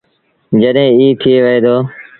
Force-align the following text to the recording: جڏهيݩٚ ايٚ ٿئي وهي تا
جڏهيݩٚ 0.61 0.97
ايٚ 0.99 1.17
ٿئي 1.21 1.35
وهي 1.43 1.59
تا 1.65 1.75